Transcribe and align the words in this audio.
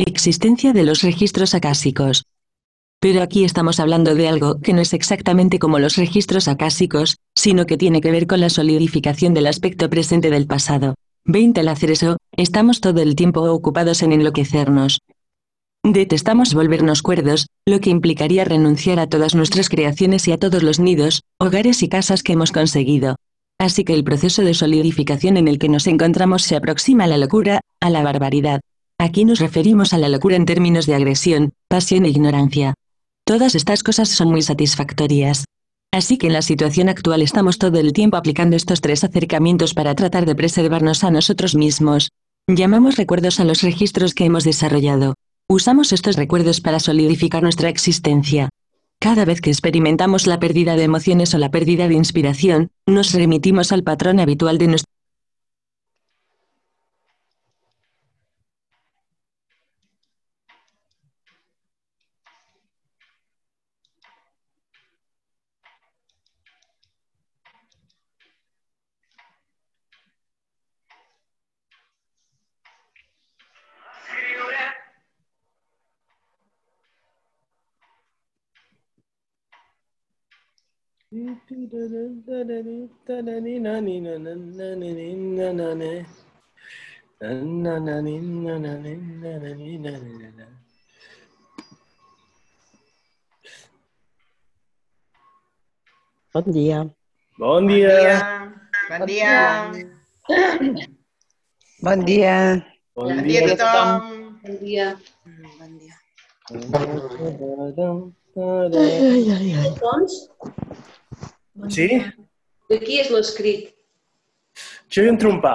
Existencia 0.00 0.72
de 0.72 0.84
los 0.84 1.02
registros 1.02 1.56
acásicos. 1.56 2.22
Pero 3.00 3.20
aquí 3.20 3.42
estamos 3.42 3.80
hablando 3.80 4.14
de 4.14 4.28
algo 4.28 4.60
que 4.60 4.72
no 4.72 4.80
es 4.80 4.94
exactamente 4.94 5.58
como 5.58 5.80
los 5.80 5.96
registros 5.96 6.46
acásicos, 6.46 7.16
sino 7.34 7.66
que 7.66 7.76
tiene 7.76 8.00
que 8.00 8.12
ver 8.12 8.28
con 8.28 8.40
la 8.40 8.48
solidificación 8.48 9.34
del 9.34 9.48
aspecto 9.48 9.90
presente 9.90 10.30
del 10.30 10.46
pasado. 10.46 10.94
20 11.24 11.58
al 11.60 11.68
hacer 11.68 11.90
eso, 11.90 12.16
estamos 12.36 12.80
todo 12.80 13.02
el 13.02 13.16
tiempo 13.16 13.40
ocupados 13.50 14.04
en 14.04 14.12
enloquecernos. 14.12 15.00
Detestamos 15.82 16.54
volvernos 16.54 17.02
cuerdos, 17.02 17.48
lo 17.66 17.80
que 17.80 17.90
implicaría 17.90 18.44
renunciar 18.44 19.00
a 19.00 19.08
todas 19.08 19.34
nuestras 19.34 19.68
creaciones 19.68 20.28
y 20.28 20.32
a 20.32 20.38
todos 20.38 20.62
los 20.62 20.78
nidos, 20.78 21.22
hogares 21.40 21.82
y 21.82 21.88
casas 21.88 22.22
que 22.22 22.34
hemos 22.34 22.52
conseguido. 22.52 23.16
Así 23.58 23.82
que 23.82 23.94
el 23.94 24.04
proceso 24.04 24.42
de 24.42 24.54
solidificación 24.54 25.36
en 25.36 25.48
el 25.48 25.58
que 25.58 25.68
nos 25.68 25.88
encontramos 25.88 26.42
se 26.42 26.54
aproxima 26.54 27.04
a 27.04 27.08
la 27.08 27.18
locura, 27.18 27.60
a 27.80 27.90
la 27.90 28.04
barbaridad. 28.04 28.60
Aquí 29.00 29.24
nos 29.24 29.38
referimos 29.38 29.92
a 29.92 29.98
la 29.98 30.08
locura 30.08 30.34
en 30.34 30.44
términos 30.44 30.84
de 30.86 30.96
agresión, 30.96 31.52
pasión 31.68 32.04
e 32.04 32.08
ignorancia. 32.08 32.74
Todas 33.24 33.54
estas 33.54 33.84
cosas 33.84 34.08
son 34.08 34.30
muy 34.30 34.42
satisfactorias. 34.42 35.44
Así 35.92 36.18
que 36.18 36.26
en 36.26 36.32
la 36.32 36.42
situación 36.42 36.88
actual 36.88 37.22
estamos 37.22 37.58
todo 37.58 37.78
el 37.78 37.92
tiempo 37.92 38.16
aplicando 38.16 38.56
estos 38.56 38.80
tres 38.80 39.04
acercamientos 39.04 39.72
para 39.72 39.94
tratar 39.94 40.26
de 40.26 40.34
preservarnos 40.34 41.04
a 41.04 41.12
nosotros 41.12 41.54
mismos. 41.54 42.10
Llamamos 42.48 42.96
recuerdos 42.96 43.38
a 43.38 43.44
los 43.44 43.62
registros 43.62 44.14
que 44.14 44.24
hemos 44.24 44.42
desarrollado. 44.42 45.14
Usamos 45.48 45.92
estos 45.92 46.16
recuerdos 46.16 46.60
para 46.60 46.80
solidificar 46.80 47.44
nuestra 47.44 47.68
existencia. 47.68 48.48
Cada 48.98 49.24
vez 49.24 49.40
que 49.40 49.50
experimentamos 49.50 50.26
la 50.26 50.40
pérdida 50.40 50.74
de 50.74 50.82
emociones 50.82 51.32
o 51.34 51.38
la 51.38 51.52
pérdida 51.52 51.86
de 51.86 51.94
inspiración, 51.94 52.70
nos 52.84 53.12
remitimos 53.14 53.70
al 53.70 53.84
patrón 53.84 54.18
habitual 54.18 54.58
de 54.58 54.66
nuestra 54.66 54.97
Bon 96.36 96.44
dia. 96.52 96.84
Bon 97.40 97.64
dia. 97.64 98.20
Bon 98.92 99.00
dia. 99.08 99.72
Bon 101.80 101.98
dia. 102.04 102.36
Bon 102.92 103.08
Bon 103.08 103.24
dia 103.24 103.40
a 103.40 103.56
tothom. 103.56 103.88
Bon 104.44 104.54
dia. 104.60 104.86
Bon 105.56 105.72
dia. 105.80 105.96
Sí? 111.70 111.88
de 112.68 112.78
qui 112.84 112.98
és 113.00 113.08
l'escrit? 113.10 113.70
Jo 114.92 115.02
i 115.06 115.10
un. 115.14 115.54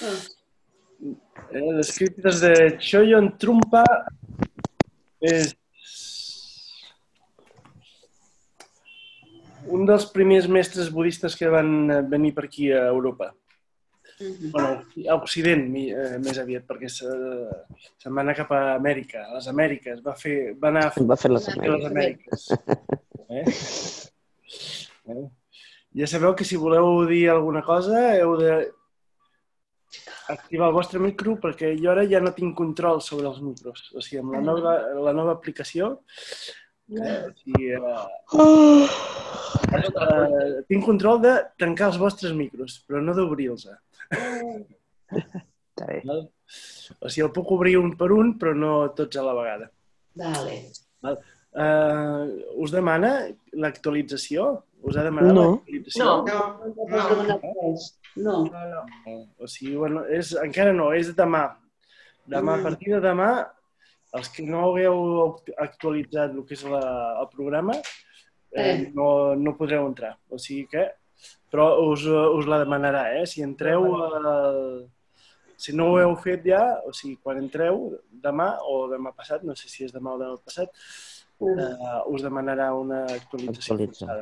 Ah, 0.00 0.20
Eh, 1.50 1.72
L'escrit 1.74 2.14
des 2.22 2.36
de 2.44 2.50
Choyon 2.78 3.32
Trumpa 3.42 3.80
és 5.20 5.48
un 9.66 9.84
dels 9.88 10.06
primers 10.14 10.46
mestres 10.48 10.90
budistes 10.94 11.34
que 11.38 11.48
van 11.50 11.72
eh, 11.90 12.00
venir 12.02 12.32
per 12.36 12.44
aquí 12.46 12.70
a 12.72 12.86
Europa. 12.86 13.32
mhm. 14.20 14.50
bueno, 14.52 14.84
a 15.08 15.14
Occident 15.16 15.66
mi- 15.72 15.90
eh, 15.90 16.18
més 16.20 16.38
aviat, 16.38 16.66
perquè 16.68 16.88
se, 16.92 17.08
se'n 17.98 18.14
va 18.14 18.20
anar 18.20 18.34
cap 18.36 18.50
a 18.52 18.74
Amèrica, 18.76 19.26
a 19.30 19.34
les 19.38 19.46
Amèriques, 19.48 20.02
va, 20.04 20.14
fer, 20.14 20.54
va 20.60 20.68
anar 20.68 20.86
a 20.86 20.90
fer 20.90 21.02
Em 21.02 21.08
va 21.08 21.16
fer 21.16 21.30
la 21.32 21.38
a 21.40 21.42
les. 21.78 21.86
Amèriques. 21.90 22.48
Eh? 23.30 23.44
Eh? 25.10 25.24
Ja 26.00 26.06
sabeu 26.06 26.34
que 26.38 26.46
si 26.46 26.56
voleu 26.60 27.04
dir 27.10 27.28
alguna 27.30 27.62
cosa 27.66 28.14
heu 28.14 28.36
de 28.38 28.52
activar 30.30 30.68
el 30.70 30.76
vostre 30.76 31.00
micro 31.02 31.34
perquè 31.42 31.72
jo 31.78 31.90
ara 31.90 32.06
ja 32.06 32.20
no 32.22 32.32
tinc 32.36 32.54
control 32.56 33.00
sobre 33.02 33.26
els 33.30 33.40
micros. 33.42 33.88
O 33.94 34.02
sigui, 34.04 34.20
amb 34.22 34.36
la 34.36 34.42
nova, 34.44 34.74
la 35.08 35.14
nova 35.16 35.34
aplicació 35.34 35.96
eh, 36.90 37.26
o 37.26 37.32
sigui, 37.38 37.70
eh, 37.74 37.78
eh, 39.78 40.62
tinc 40.68 40.84
control 40.84 41.22
de 41.24 41.34
tancar 41.58 41.90
els 41.92 41.98
vostres 42.02 42.34
micros, 42.36 42.80
però 42.86 43.02
no 43.02 43.14
d'obrir-los. 43.16 43.66
Està 45.10 45.86
bé. 45.86 46.00
Val? 46.06 46.24
O 46.98 47.08
sigui, 47.08 47.26
el 47.26 47.34
puc 47.34 47.52
obrir 47.54 47.76
un 47.80 47.92
per 47.98 48.10
un, 48.14 48.34
però 48.38 48.54
no 48.56 48.72
tots 48.98 49.18
a 49.20 49.26
la 49.26 49.36
vegada. 49.38 49.70
Vale. 51.04 51.20
Uh, 51.50 52.30
us 52.62 52.70
demana 52.70 53.26
l'actualització? 53.58 54.62
Us 54.86 54.96
ha 54.96 55.02
demanat 55.04 55.34
No. 55.34 55.46
l'actualització? 55.50 56.04
No. 56.04 56.24
No, 56.24 56.34
No. 56.86 57.74
No. 58.16 58.36
no, 58.44 58.60
no. 58.68 58.82
No. 59.06 59.16
O 59.38 59.46
sigui, 59.46 59.76
bueno, 59.76 60.04
és, 60.06 60.32
encara 60.42 60.72
no, 60.72 60.92
és 60.92 61.10
demà. 61.16 61.56
Demà, 62.26 62.54
a 62.54 62.56
Mm. 62.58 62.62
partir 62.62 62.92
de 62.94 63.00
demà, 63.00 63.48
els 64.14 64.28
que 64.28 64.42
no 64.42 64.60
hagueu 64.70 65.42
actualitzat 65.58 66.30
el 66.34 66.44
que 66.46 66.54
és 66.54 66.64
la, 66.64 67.18
el 67.20 67.28
programa, 67.34 67.74
eh, 68.52 68.70
Eh. 68.70 68.92
no, 68.94 69.34
no 69.36 69.56
podreu 69.56 69.86
entrar. 69.86 70.16
O 70.30 70.38
sigui 70.38 70.66
que... 70.68 70.90
Però 71.52 71.66
us, 71.90 72.06
us 72.06 72.46
la 72.46 72.58
demanarà, 72.64 73.20
eh? 73.20 73.26
Si 73.26 73.42
entreu... 73.42 73.84
Al, 73.94 74.88
si 75.60 75.74
no 75.76 75.90
ho 75.92 75.98
heu 76.00 76.14
fet 76.16 76.42
ja, 76.46 76.80
o 76.86 76.92
sigui, 76.92 77.18
quan 77.22 77.36
entreu 77.36 77.98
demà 78.10 78.58
o 78.64 78.86
demà 78.88 79.12
passat, 79.14 79.42
no 79.42 79.54
sé 79.54 79.68
si 79.68 79.84
és 79.84 79.92
demà 79.92 80.14
o 80.14 80.18
demà 80.18 80.38
passat, 80.42 80.70
eh, 81.40 82.02
us 82.12 82.24
demanarà 82.26 82.70
una 82.76 83.04
actualització. 83.06 83.76
Actualitza. 83.76 84.20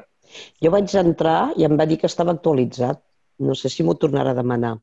Jo 0.63 0.73
vaig 0.75 0.95
entrar 1.01 1.39
i 1.57 1.67
em 1.69 1.77
va 1.79 1.87
dir 1.89 1.99
que 2.01 2.11
estava 2.11 2.35
actualitzat. 2.37 3.03
No 3.45 3.55
sé 3.55 3.71
si 3.71 3.85
m'ho 3.87 3.95
tornarà 3.95 4.35
a 4.35 4.39
demanar. 4.39 4.77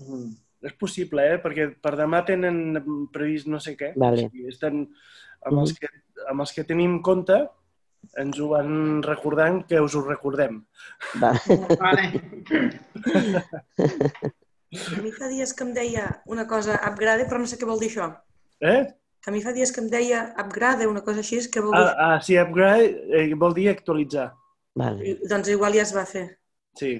Mm. 0.00 0.32
És 0.64 0.72
possible, 0.80 1.24
eh? 1.34 1.40
Perquè 1.42 1.68
per 1.84 1.92
demà 1.98 2.22
tenen 2.24 2.78
previst 3.12 3.50
no 3.52 3.60
sé 3.60 3.74
què. 3.76 3.92
Vale. 4.00 4.24
O 4.24 4.32
sigui, 4.32 4.48
estan, 4.48 4.80
amb, 5.44 5.60
els 5.60 5.74
que, 5.78 5.90
amb 6.32 6.44
els 6.44 6.54
que 6.56 6.64
tenim 6.64 6.96
compte, 7.04 7.36
ens 8.20 8.40
ho 8.40 8.48
van 8.52 9.02
recordant 9.04 9.62
que 9.68 9.80
us 9.84 9.94
ho 9.96 10.02
recordem. 10.06 10.62
Va. 11.20 11.34
Vale. 11.84 12.08
A 14.74 15.00
mi 15.04 15.12
fa 15.14 15.28
dies 15.30 15.52
que 15.54 15.64
em 15.66 15.72
deia 15.76 16.08
una 16.32 16.48
cosa 16.50 16.80
upgrade, 16.88 17.28
però 17.28 17.38
no 17.40 17.50
sé 17.50 17.60
què 17.60 17.68
vol 17.68 17.80
dir 17.82 17.92
això. 17.92 18.08
Eh? 18.64 18.80
Que 19.24 19.30
a 19.30 19.32
mi 19.32 19.40
fa 19.40 19.54
dies 19.56 19.70
que 19.72 19.80
em 19.80 19.88
deia 19.88 20.34
upgrade, 20.42 20.86
una 20.90 21.00
cosa 21.04 21.22
així, 21.24 21.38
què 21.48 21.62
vol 21.64 21.72
dir? 21.72 21.80
Ah, 21.80 21.94
ah, 22.14 22.20
sí, 22.20 22.36
upgrade 22.36 23.06
eh, 23.16 23.26
vol 23.40 23.54
dir 23.56 23.70
actualitzar. 23.72 24.28
Vale. 24.76 25.00
I- 25.14 25.28
Doncs 25.30 25.48
igual 25.54 25.72
ja 25.78 25.82
es 25.86 25.94
va 25.96 26.04
fer. 26.04 26.26
Sí. 26.76 26.92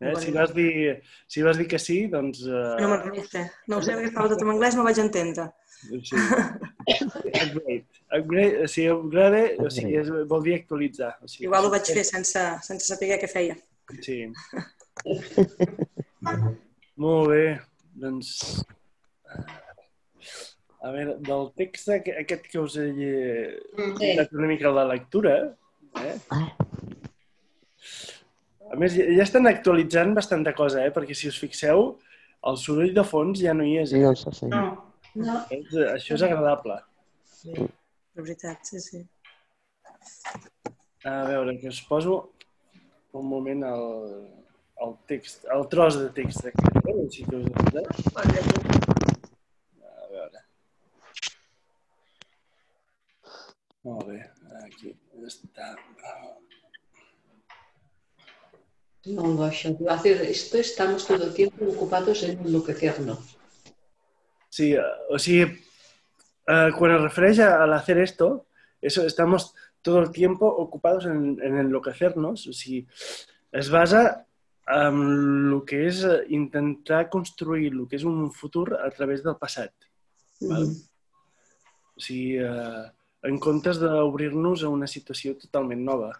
Eh? 0.00 0.12
Vale. 0.12 0.20
Si, 0.24 0.32
vas 0.34 0.52
dir, 0.54 0.72
si 1.26 1.42
vas 1.42 1.58
dir 1.58 1.66
que 1.70 1.78
sí, 1.82 2.00
doncs... 2.10 2.40
No 2.46 2.88
Uh, 2.88 2.98
me'n 3.06 3.24
sé. 3.30 3.44
No 3.70 3.78
ho 3.78 3.82
sé, 3.82 3.94
perquè 3.94 4.10
estava 4.10 4.28
tot 4.32 4.42
en 4.42 4.50
anglès, 4.54 4.74
no 4.78 4.82
ho 4.82 4.86
vaig 4.88 4.98
entendre. 5.02 5.48
sí. 6.02 6.18
upgrade. 6.18 7.84
Upgrade, 8.18 8.62
o 8.64 8.68
sigui, 8.72 8.88
upgrade, 8.94 9.42
o 9.62 9.70
sigui, 9.70 9.96
és, 10.00 10.08
vol 10.30 10.42
dir 10.46 10.54
actualitzar. 10.58 11.12
O 11.22 11.28
sigui, 11.30 11.44
Igual 11.46 11.66
ho 11.68 11.72
vaig 11.74 11.90
fer 11.98 12.04
sense, 12.08 12.44
sense 12.66 12.86
saber 12.90 13.18
què 13.22 13.28
feia. 13.30 13.56
Sí. 14.02 14.18
Molt 17.04 17.30
bé. 17.30 17.44
Doncs... 17.98 18.32
A 20.80 20.90
veure, 20.94 21.16
del 21.26 21.48
text 21.58 21.88
aqu- 21.90 22.14
aquest 22.20 22.44
que 22.52 22.58
us 22.62 22.76
he 22.78 22.92
Sí. 22.92 24.12
dit 24.16 24.32
una 24.32 24.46
mica 24.46 24.70
la 24.70 24.84
lectura, 24.86 25.32
eh? 26.04 26.18
A 28.70 28.76
més, 28.76 28.94
ja 28.94 29.22
estan 29.24 29.46
actualitzant 29.48 30.14
bastanta 30.14 30.52
cosa, 30.54 30.84
eh? 30.84 30.92
Perquè 30.94 31.14
si 31.16 31.28
us 31.30 31.38
fixeu, 31.40 31.96
el 32.46 32.56
soroll 32.60 32.92
de 32.94 33.04
fons 33.04 33.40
ja 33.40 33.54
no 33.56 33.64
hi 33.64 33.78
és. 33.82 33.92
Eh? 33.96 34.02
No 34.04 34.12
si... 34.14 34.46
No. 34.52 34.64
No. 35.18 35.38
És, 35.50 35.72
això 35.96 36.14
és 36.18 36.22
agradable. 36.22 36.76
De 37.42 38.22
veritat, 38.22 38.58
sí, 38.68 38.78
sí. 38.80 39.00
A 41.08 41.24
veure, 41.26 41.56
que 41.58 41.68
us 41.72 41.80
poso 41.88 42.18
un 43.16 43.26
moment 43.26 43.64
el, 43.64 44.28
el 44.84 44.94
text, 45.10 45.46
el 45.54 45.66
tros 45.72 45.96
de 45.98 46.10
text 46.14 46.44
aquest. 46.52 46.76
A 46.76 46.80
veure 46.84 47.08
si 47.10 47.24
que 47.24 47.36
us 47.40 47.48
Molt 53.88 54.04
bé, 54.10 54.18
aquí 54.60 54.92
està. 55.24 55.70
No. 59.08 59.30
Va 59.38 59.46
a 59.48 59.96
decir, 59.96 60.18
esto 60.28 60.58
estamos 60.58 61.06
todo 61.06 61.24
el 61.24 61.32
tiempo 61.32 61.64
ocupados 61.64 62.22
en 62.24 62.38
enloquecernos. 62.44 63.38
Sí, 64.50 64.74
o 64.76 65.18
sigui, 65.18 65.46
eh, 65.46 66.70
quan 66.76 66.94
es 66.96 67.00
refereix 67.06 67.40
a, 67.40 67.62
al 67.62 67.72
hacer 67.72 67.98
esto, 68.02 68.28
eso, 68.82 69.06
estamos 69.06 69.54
todo 69.80 70.00
el 70.00 70.10
tiempo 70.10 70.46
ocupados 70.46 71.06
en, 71.06 71.38
en 71.40 71.56
enloquecernos. 71.64 72.46
O 72.48 72.52
sigui, 72.52 72.86
es 73.52 73.70
basa 73.70 74.26
en 74.68 75.00
el 75.54 75.64
que 75.64 75.86
és 75.88 76.04
intentar 76.28 77.06
construir 77.08 77.72
el 77.72 77.86
que 77.88 77.96
és 77.96 78.04
un 78.04 78.28
futur 78.36 78.74
a 78.76 78.90
través 78.92 79.24
del 79.24 79.40
passat. 79.40 79.72
Val? 80.44 80.68
O 81.96 82.04
sigui, 82.04 82.36
eh, 82.44 82.84
en 83.26 83.38
comptes 83.42 83.80
d'obrir-nos 83.82 84.62
a 84.62 84.70
una 84.70 84.86
situació 84.86 85.34
totalment 85.38 85.82
nova. 85.84 86.12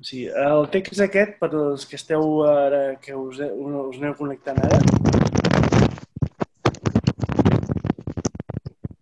O 0.00 0.06
sigui, 0.06 0.28
el 0.30 0.68
text 0.72 1.02
aquest, 1.04 1.36
per 1.40 1.50
als 1.50 1.84
que 1.88 1.98
esteu 1.98 2.42
ara, 2.46 2.96
que 3.02 3.16
us, 3.16 3.40
us 3.40 3.98
aneu 3.98 4.14
connectant 4.16 4.60
ara, 4.64 4.80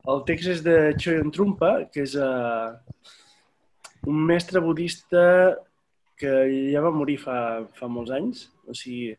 el 0.09 0.25
text 0.27 0.51
és 0.57 0.65
de 0.65 0.77
Choyon 0.97 1.31
Trumpa, 1.35 1.71
que 1.93 2.03
és 2.07 2.17
uh, 2.17 2.73
un 4.09 4.21
mestre 4.31 4.63
budista 4.65 5.23
que 6.19 6.33
ja 6.73 6.83
va 6.83 6.95
morir 6.95 7.19
fa, 7.23 7.39
fa 7.77 7.87
molts 7.93 8.11
anys. 8.17 8.47
O 8.67 8.75
sigui, 8.75 9.13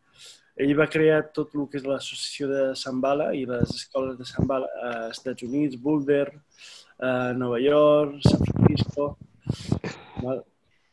ell 0.59 0.73
va 0.75 0.89
crear 0.91 1.21
tot 1.35 1.53
el 1.55 1.69
que 1.71 1.79
és 1.79 1.85
l'associació 1.87 2.49
de 2.49 2.63
Shambhala 2.75 3.29
i 3.37 3.45
les 3.47 3.71
escoles 3.77 4.17
de 4.19 4.27
Shambhala 4.27 4.67
a 4.83 4.91
Estats 5.13 5.45
Units, 5.47 5.79
Boulder, 5.79 6.27
a 6.99 7.33
Nova 7.33 7.59
York, 7.59 8.19
San 8.27 8.39
Francisco. 8.45 9.17
Val? 10.21 10.43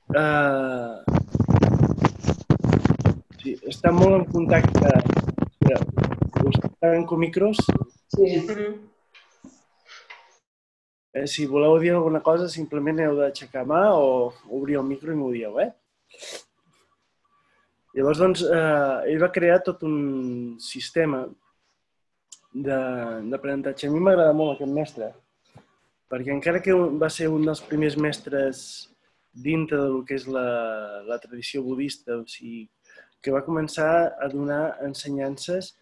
Uh, 0.06 1.02
sí, 3.42 3.56
està 3.66 3.90
molt 3.90 4.20
en 4.20 4.26
contacte. 4.30 4.92
Espera, 5.46 5.80
us 6.46 6.60
tanco 6.78 7.18
micros. 7.18 7.58
Sí. 8.14 8.28
Eh, 11.16 11.26
si 11.26 11.46
voleu 11.48 11.78
dir 11.80 11.94
alguna 11.96 12.20
cosa, 12.22 12.46
simplement 12.52 13.00
heu 13.00 13.16
d'aixecar 13.18 13.64
mà 13.66 13.88
o 13.96 14.32
obrir 14.52 14.76
el 14.78 14.84
micro 14.86 15.12
i 15.12 15.16
m'ho 15.16 15.32
dieu, 15.32 15.58
eh? 15.64 15.70
Llavors, 17.96 18.20
doncs, 18.20 18.42
eh, 18.44 19.10
ell 19.10 19.22
va 19.22 19.32
crear 19.32 19.62
tot 19.64 19.82
un 19.88 20.56
sistema 20.60 21.24
de- 22.52 23.22
d'aprenentatge. 23.32 23.88
A 23.88 23.90
mi 23.90 24.00
m'agrada 24.00 24.34
molt 24.36 24.54
aquest 24.54 24.72
mestre, 24.72 25.14
perquè 26.10 26.34
encara 26.34 26.62
que 26.62 26.74
va 26.74 27.10
ser 27.10 27.28
un 27.32 27.46
dels 27.46 27.62
primers 27.68 27.96
mestres 27.98 28.60
dintre 29.36 29.78
del 29.82 30.02
que 30.08 30.16
és 30.16 30.26
la, 30.30 30.46
la 31.04 31.18
tradició 31.20 31.62
budista, 31.66 32.16
o 32.16 32.24
sigui, 32.30 32.64
que 33.20 33.34
va 33.34 33.44
començar 33.44 33.90
a 34.22 34.28
donar 34.32 34.76
ensenyances 34.86 35.72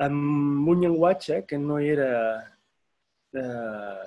amb 0.00 0.68
un 0.68 0.84
llenguatge 0.84 1.42
que 1.48 1.58
no 1.58 1.78
era 1.80 2.10
eh, 3.36 4.04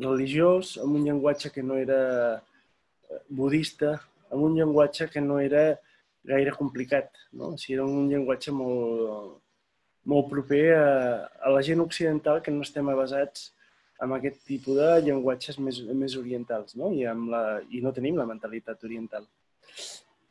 religiós, 0.00 0.76
amb 0.82 0.96
un 0.98 1.06
llenguatge 1.06 1.52
que 1.54 1.62
no 1.66 1.76
era 1.78 2.00
eh, 2.38 3.20
budista, 3.28 3.96
amb 4.30 4.46
un 4.48 4.56
llenguatge 4.58 5.10
que 5.12 5.22
no 5.22 5.38
era 5.42 5.64
gaire 6.26 6.54
complicat. 6.56 7.10
No? 7.32 7.54
O 7.54 7.60
sigui, 7.60 7.78
era 7.78 7.86
un 7.86 8.08
llenguatge 8.10 8.54
molt, 8.54 9.38
molt 10.10 10.30
proper 10.32 10.64
a, 10.76 10.90
a 11.44 11.54
la 11.54 11.62
gent 11.66 11.82
occidental 11.84 12.42
que 12.42 12.54
no 12.54 12.66
estem 12.66 12.88
avasats 12.90 13.50
amb 14.00 14.16
aquest 14.16 14.40
tipus 14.48 14.78
de 14.78 14.88
llenguatges 15.04 15.58
més, 15.60 15.82
més 15.92 16.16
orientals 16.16 16.76
no? 16.80 16.88
I, 16.96 17.04
amb 17.10 17.28
la, 17.32 17.42
i 17.70 17.82
no 17.84 17.92
tenim 17.92 18.16
la 18.16 18.26
mentalitat 18.28 18.82
oriental. 18.88 19.26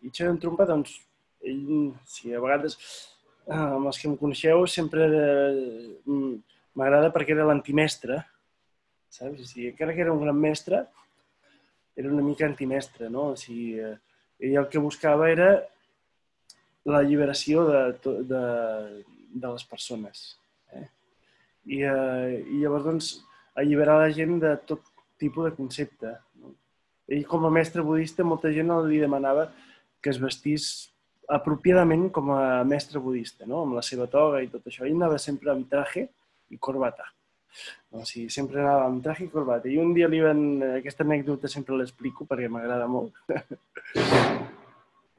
I 0.02 0.10
Choyon 0.16 0.40
Trumpa, 0.42 0.66
doncs, 0.70 0.96
ell, 1.46 1.92
si 2.10 2.34
a 2.34 2.42
vegades 2.42 2.78
eh, 2.80 3.54
amb 3.54 3.90
els 3.92 4.00
que 4.02 4.10
em 4.10 4.16
coneixeu 4.20 4.66
sempre 4.68 5.06
eh, 5.06 6.10
m'agrada 6.80 7.12
perquè 7.14 7.36
era 7.36 7.46
l'antimestre, 7.50 8.22
saps? 9.10 9.44
O 9.44 9.48
sigui, 9.50 9.70
encara 9.74 9.94
que 9.94 10.04
era 10.06 10.14
un 10.16 10.24
gran 10.24 10.38
mestre, 10.40 10.84
era 12.00 12.10
una 12.14 12.24
mica 12.26 12.48
antimestre, 12.48 13.10
no? 13.12 13.34
O 13.34 13.38
sigui, 13.40 13.74
eh, 13.84 13.96
ell 14.40 14.58
el 14.64 14.70
que 14.72 14.82
buscava 14.82 15.30
era 15.30 15.50
l'alliberació 16.90 17.66
de, 17.68 17.80
to- 18.02 18.20
de, 18.26 18.44
de 19.36 19.50
les 19.52 19.66
persones. 19.68 20.22
Eh? 20.74 20.86
I, 21.76 21.82
eh, 21.84 22.38
I 22.40 22.62
llavors, 22.64 22.86
doncs, 22.88 23.10
alliberar 23.56 23.98
la 24.02 24.12
gent 24.14 24.38
de 24.44 24.54
tot 24.70 24.84
tipus 25.20 25.50
de 25.50 25.56
concepte. 25.56 26.14
No? 26.42 26.54
Ell, 27.10 27.26
com 27.28 27.46
a 27.46 27.52
mestre 27.54 27.84
budista, 27.86 28.24
molta 28.24 28.52
gent 28.54 28.72
li 28.88 29.02
demanava 29.02 29.50
que 30.00 30.12
es 30.14 30.20
vestís 30.22 30.90
apropiadament 31.30 32.10
com 32.14 32.32
a 32.34 32.64
mestre 32.66 33.00
budista, 33.02 33.46
no? 33.46 33.64
amb 33.66 33.78
la 33.78 33.86
seva 33.86 34.08
toga 34.10 34.42
i 34.42 34.50
tot 34.50 34.66
això. 34.66 34.86
Ell 34.86 34.98
anava 34.98 35.20
sempre 35.22 35.52
amb 35.54 35.70
traje 35.70 36.08
i 36.50 36.58
corbata. 36.58 37.06
O 37.92 38.04
sigui, 38.06 38.30
sempre 38.34 38.62
anava 38.62 38.86
amb 38.88 39.04
traje 39.06 39.26
i 39.26 39.32
corbata. 39.34 39.70
I 39.70 39.78
un 39.82 39.94
dia 39.98 40.10
li 40.10 40.22
van... 40.22 40.42
Aquesta 40.80 41.06
anècdota 41.06 41.50
sempre 41.52 41.78
l'explico 41.78 42.26
perquè 42.30 42.50
m'agrada 42.50 42.88
molt. 42.90 43.18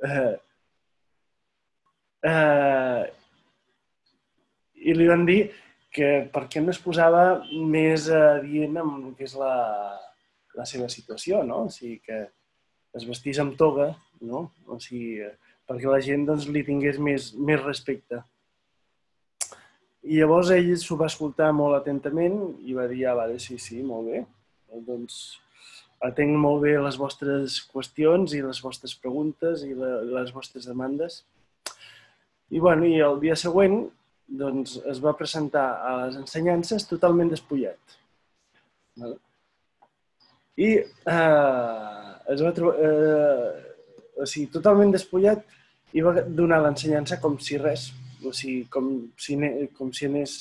eh, 0.09 0.37
eh, 2.31 3.03
I 4.81 4.94
li 4.97 5.09
van 5.11 5.27
dir 5.29 5.41
que 5.91 6.11
per 6.33 6.47
què 6.51 6.63
no 6.63 6.71
es 6.71 6.81
posava 6.83 7.43
més 7.51 8.07
adient 8.15 8.79
amb 8.81 9.09
el 9.09 9.15
que 9.19 9.27
és 9.27 9.35
la, 9.39 9.55
la 10.55 10.67
seva 10.69 10.89
situació, 10.93 11.43
no? 11.47 11.65
O 11.67 11.73
sigui, 11.75 11.99
que 12.07 12.23
es 12.97 13.07
vestís 13.09 13.41
amb 13.43 13.57
toga, 13.59 13.91
no? 14.27 14.49
O 14.71 14.79
sigui, 14.83 15.19
eh, 15.27 15.35
perquè 15.69 15.91
la 15.91 16.03
gent 16.05 16.27
doncs, 16.29 16.49
li 16.51 16.63
tingués 16.67 16.99
més, 17.03 17.33
més 17.35 17.63
respecte. 17.63 18.23
I 20.07 20.23
llavors 20.23 20.51
ell 20.55 20.71
s'ho 20.81 20.97
va 20.97 21.11
escoltar 21.11 21.51
molt 21.53 21.77
atentament 21.77 22.39
i 22.65 22.75
va 22.75 22.87
dir, 22.91 23.05
ah, 23.11 23.19
vale, 23.19 23.39
sí, 23.43 23.59
sí, 23.61 23.82
molt 23.85 24.09
bé. 24.11 24.25
Doncs 24.87 25.20
atenc 26.06 26.39
molt 26.41 26.63
bé 26.65 26.79
les 26.81 26.97
vostres 26.97 27.59
qüestions 27.69 28.32
i 28.32 28.41
les 28.41 28.63
vostres 28.65 28.94
preguntes 28.97 29.67
i 29.67 29.75
la, 29.77 29.99
les 30.17 30.32
vostres 30.32 30.67
demandes. 30.70 31.25
I, 32.51 32.59
bueno, 32.59 32.87
i 32.89 32.97
el 33.05 33.20
dia 33.23 33.37
següent 33.39 33.82
doncs, 34.31 34.77
es 34.91 35.01
va 35.03 35.17
presentar 35.19 35.67
a 35.82 35.96
les 36.05 36.20
ensenyances 36.20 36.87
totalment 36.89 37.32
despullat. 37.32 37.99
Vale? 39.01 39.17
I 40.60 40.70
eh, 40.79 42.13
es 42.34 42.44
va 42.44 42.55
trobar... 42.55 42.77
Eh, 42.79 43.67
o 44.20 44.27
sigui, 44.29 44.51
totalment 44.53 44.93
despullat 44.93 45.44
i 45.96 46.03
va 46.05 46.13
donar 46.22 46.60
l'ensenyança 46.60 47.17
com 47.22 47.39
si 47.41 47.56
res, 47.58 47.89
o 48.20 48.34
sigui, 48.37 48.67
com 48.72 48.91
si, 49.17 49.37
com 49.77 49.93
si 49.96 50.06
anés 50.10 50.34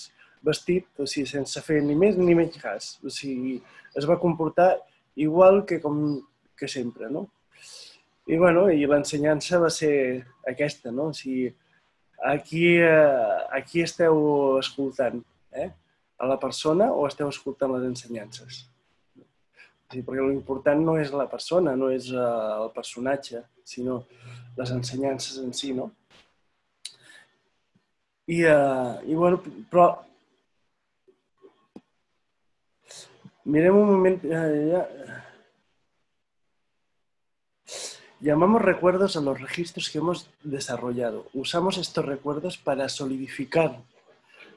vestit, 0.45 0.87
o 0.99 1.07
sigui, 1.07 1.27
sense 1.29 1.63
fer 1.63 1.79
ni 1.85 1.95
més 1.97 2.17
ni 2.19 2.35
menys 2.35 2.59
cas. 2.61 2.91
O 3.03 3.13
sigui, 3.13 3.55
es 3.95 4.07
va 4.09 4.19
comportar 4.19 4.73
igual 5.19 5.63
que 5.65 5.79
com 5.83 6.19
que 6.59 6.67
sempre, 6.67 7.09
no? 7.09 7.29
I, 8.27 8.37
bueno, 8.37 8.67
i 8.69 8.85
l'ensenyança 8.85 9.61
va 9.63 9.71
ser 9.73 9.93
aquesta, 10.47 10.91
no? 10.91 11.09
O 11.09 11.15
sigui, 11.17 11.47
aquí, 12.23 12.77
eh, 12.77 13.37
aquí 13.51 13.81
esteu 13.81 14.57
escoltant, 14.59 15.21
eh? 15.51 15.69
A 16.19 16.27
la 16.27 16.39
persona 16.39 16.91
o 16.91 17.05
esteu 17.07 17.29
escoltant 17.31 17.71
les 17.73 17.85
ensenyances? 17.87 18.65
Sigui, 19.89 20.03
perquè 20.05 20.25
l'important 20.25 20.83
no 20.85 20.97
és 21.01 21.13
la 21.15 21.29
persona, 21.31 21.75
no 21.79 21.89
és 21.89 22.11
eh, 22.11 22.25
el 22.63 22.69
personatge, 22.75 23.41
sinó 23.63 24.03
les 24.57 24.75
ensenyances 24.75 25.39
en 25.41 25.55
si, 25.55 25.71
no? 25.73 25.89
I, 28.29 28.43
uh, 28.45 28.99
i 29.09 29.15
bueno, 29.17 29.39
però... 29.71 29.87
Mirem 33.49 33.79
un 33.79 33.89
moment... 33.89 34.21
eh, 34.29 34.59
ja. 34.69 34.83
Llamamos 38.21 38.61
recuerdos 38.61 39.15
a 39.15 39.21
los 39.21 39.39
registros 39.39 39.89
que 39.89 39.99
hemos 39.99 40.29
desarrollado. 40.43 41.27
Usamos 41.33 41.77
estos 41.77 42.05
recuerdos 42.05 42.57
para 42.57 42.89
solidificar 42.89 43.79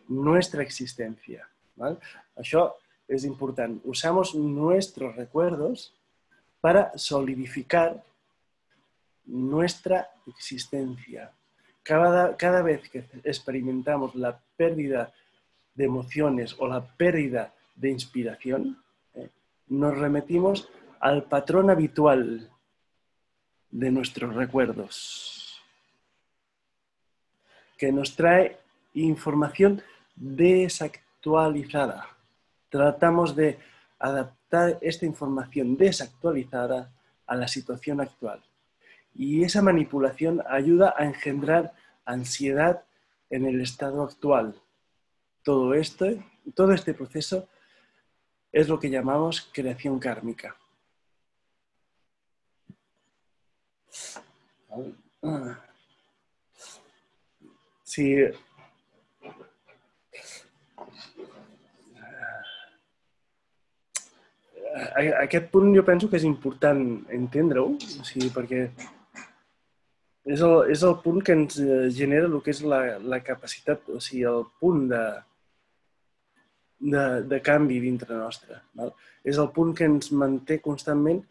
nuestra 0.08 0.64
existencia. 0.64 1.48
¿vale? 1.76 1.98
Això 2.34 2.74
es 3.06 3.24
important. 3.24 3.80
Usamos 3.84 4.34
nuestros 4.34 5.14
recuerdos 5.14 5.94
para 6.60 6.90
solidificar 6.96 8.02
nuestra 9.26 10.10
existencia. 10.26 11.30
Cada, 11.84 12.36
cada 12.36 12.62
vez 12.62 12.88
que 12.90 13.04
experimentamos 13.22 14.16
la 14.16 14.40
pérdida 14.56 15.12
de 15.74 15.84
emociones 15.84 16.56
o 16.58 16.66
la 16.66 16.82
pérdida 16.82 17.54
de 17.76 17.90
inspiración, 17.90 18.82
eh, 19.14 19.30
nos 19.68 19.96
remetimos 19.96 20.68
al 20.98 21.24
patrón 21.24 21.70
habitual 21.70 22.51
de 23.72 23.90
nuestros 23.90 24.34
recuerdos, 24.34 25.60
que 27.76 27.90
nos 27.90 28.14
trae 28.14 28.58
información 28.94 29.82
desactualizada. 30.14 32.06
Tratamos 32.68 33.34
de 33.34 33.58
adaptar 33.98 34.78
esta 34.80 35.06
información 35.06 35.76
desactualizada 35.76 36.92
a 37.26 37.34
la 37.34 37.48
situación 37.48 38.00
actual. 38.00 38.40
Y 39.14 39.42
esa 39.42 39.62
manipulación 39.62 40.42
ayuda 40.48 40.94
a 40.96 41.04
engendrar 41.04 41.72
ansiedad 42.04 42.84
en 43.30 43.46
el 43.46 43.60
estado 43.60 44.02
actual. 44.02 44.54
todo, 45.42 45.74
este, 45.74 46.22
todo 46.54 46.72
este 46.72 46.94
proceso 46.94 47.48
es 48.52 48.68
lo 48.68 48.78
que 48.78 48.90
llamamos 48.90 49.50
creación 49.52 49.98
kármica. 49.98 50.54
Si 57.92 58.06
a- 64.72 65.16
aquest 65.22 65.50
punt 65.52 65.74
jo 65.76 65.84
penso 65.84 66.08
que 66.08 66.16
és 66.16 66.24
important 66.24 66.82
entendre-ho, 67.12 67.74
o 67.76 68.04
sigui, 68.08 68.30
perquè 68.34 68.64
és 70.24 70.40
el, 70.40 70.56
és 70.70 70.82
el 70.86 70.96
punt 71.04 71.20
que 71.26 71.34
ens 71.36 71.58
eh, 71.60 71.90
genera 71.90 72.30
el 72.30 72.40
que 72.42 72.54
és 72.54 72.62
la, 72.62 72.80
la 72.98 73.20
capacitat, 73.24 73.88
o 73.90 74.00
sigui, 74.00 74.24
el 74.30 74.44
punt 74.60 74.86
de, 74.92 75.02
de, 76.94 77.04
de 77.28 77.40
canvi 77.42 77.80
dintre 77.82 78.14
nostre. 78.16 78.60
Val? 78.78 78.94
És 79.24 79.38
el 79.38 79.50
punt 79.54 79.74
que 79.76 79.88
ens 79.90 80.12
manté 80.14 80.60
constantment 80.62 81.22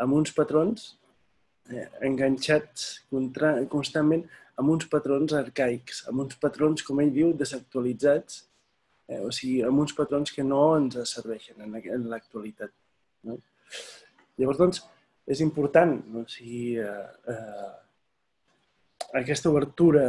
amb 0.00 0.20
uns 0.20 0.32
patrons 0.36 0.92
enganxats 2.04 3.04
contra, 3.10 3.54
constantment 3.72 4.24
amb 4.60 4.70
uns 4.70 4.86
patrons 4.90 5.34
arcaics, 5.34 6.04
amb 6.10 6.24
uns 6.24 6.36
patrons, 6.40 6.82
com 6.86 7.00
ell 7.02 7.12
diu, 7.14 7.32
desactualitzats, 7.36 8.44
eh, 9.08 9.20
o 9.20 9.30
sigui, 9.34 9.62
amb 9.66 9.80
uns 9.82 9.94
patrons 9.96 10.32
que 10.34 10.44
no 10.46 10.76
ens 10.78 10.98
serveixen 11.10 11.64
en, 11.64 12.06
l'actualitat. 12.10 12.72
No? 13.24 13.38
Llavors, 14.38 14.60
doncs, 14.60 14.84
és 15.26 15.40
important 15.40 15.96
no? 16.12 16.22
o 16.22 16.30
sigui, 16.30 16.76
eh, 16.78 17.32
eh, 17.32 17.72
aquesta 19.20 19.50
obertura 19.50 20.06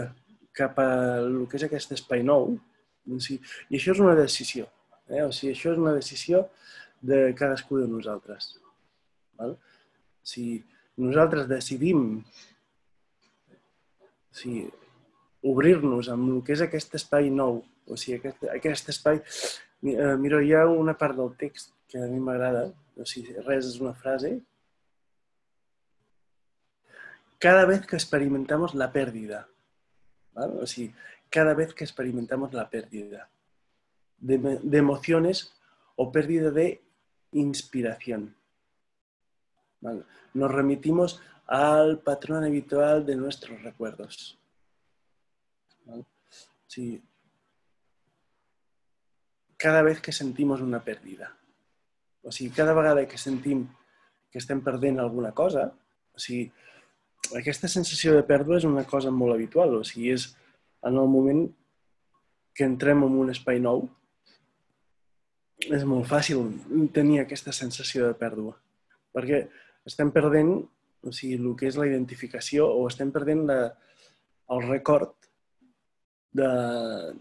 cap 0.56 0.78
a 0.80 0.90
el 1.24 1.44
que 1.50 1.60
és 1.60 1.66
aquest 1.68 1.96
espai 1.96 2.24
nou, 2.24 2.56
o 2.56 3.20
sigui, 3.22 3.42
i 3.70 3.80
això 3.80 3.96
és 3.96 4.04
una 4.04 4.16
decisió. 4.18 4.68
Eh? 5.10 5.24
O 5.24 5.32
sigui, 5.32 5.54
això 5.54 5.74
és 5.74 5.82
una 5.82 5.96
decisió 5.96 6.46
de 7.06 7.30
cadascú 7.38 7.82
de 7.82 7.90
nosaltres. 7.90 8.56
Val? 9.40 9.58
Si 10.26 10.64
nosaltres 10.98 11.48
decidim 11.50 12.24
o 14.36 14.38
sigui, 14.40 14.66
obrir-nos 15.46 16.10
amb 16.12 16.34
el 16.34 16.42
que 16.44 16.56
és 16.56 16.64
aquest 16.66 16.98
espai 17.00 17.30
nou, 17.32 17.62
o 17.88 17.98
sigui, 18.00 18.18
aquest, 18.20 18.44
aquest 18.52 18.92
espai... 18.96 19.22
Eh, 19.86 20.16
Mira, 20.18 20.42
hi 20.42 20.54
ha 20.58 20.66
una 20.72 20.96
part 20.98 21.16
del 21.16 21.36
text 21.40 21.72
que 21.92 22.02
a 22.02 22.08
mi 22.10 22.20
m'agrada, 22.20 22.66
o 22.98 23.06
sigui, 23.08 23.36
res 23.46 23.70
és 23.70 23.80
una 23.80 23.94
frase. 23.96 24.34
Cada 27.40 27.66
vez 27.70 27.86
que 27.86 27.96
experimentamos 27.96 28.74
la 28.74 28.92
pérdida, 28.92 29.46
¿vale? 30.34 30.54
o 30.60 30.66
sea, 30.66 30.90
cada 31.30 31.54
vez 31.54 31.74
que 31.74 31.84
experimentamos 31.84 32.54
la 32.54 32.70
pérdida 32.70 33.30
de, 34.18 34.38
de 34.62 34.78
emociones 34.78 35.54
o 35.96 36.12
pérdida 36.12 36.50
de 36.52 36.82
inspiración. 37.32 38.36
¿Vale? 39.86 40.04
Nos 40.34 40.52
remitimos 40.52 41.22
al 41.46 42.00
patrón 42.00 42.44
habitual 42.44 43.06
de 43.06 43.16
nuestros 43.16 43.62
recuerdos. 43.62 44.38
¿vale? 45.86 46.04
Sí. 46.68 47.02
Cada 49.58 49.82
vez 49.82 50.02
que 50.02 50.12
sentimos 50.12 50.62
una 50.62 50.84
pérdida. 50.84 51.38
O 52.24 52.32
sigui, 52.32 52.50
cada 52.50 52.74
vegada 52.74 53.08
que 53.08 53.18
sentim 53.22 53.68
que 54.34 54.42
estem 54.42 54.60
perdent 54.60 54.98
alguna 55.00 55.32
cosa, 55.32 55.70
o 56.12 56.20
sigui, 56.20 56.50
aquesta 57.38 57.70
sensació 57.72 58.16
de 58.16 58.26
pèrdua 58.26 58.58
és 58.58 58.66
una 58.68 58.84
cosa 58.84 59.14
molt 59.14 59.36
habitual. 59.38 59.78
O 59.78 59.84
sigui, 59.86 60.10
és 60.12 60.34
en 60.84 60.98
el 60.98 61.08
moment 61.08 61.46
que 62.58 62.66
entrem 62.66 63.06
en 63.06 63.16
un 63.22 63.30
espai 63.32 63.62
nou, 63.62 63.86
és 65.66 65.86
molt 65.88 66.10
fàcil 66.10 66.42
tenir 66.94 67.22
aquesta 67.22 67.54
sensació 67.56 68.10
de 68.10 68.18
pèrdua. 68.20 68.58
Perquè 69.16 69.46
estem 69.86 70.12
perdent 70.14 70.58
o 71.06 71.14
sigui, 71.14 71.38
el 71.38 71.54
que 71.58 71.70
és 71.70 71.78
la 71.78 71.88
identificació 71.88 72.66
o 72.66 72.88
estem 72.90 73.12
perdent 73.14 73.46
la, 73.50 73.60
el 74.52 74.64
record 74.66 75.14
de, 76.36 76.50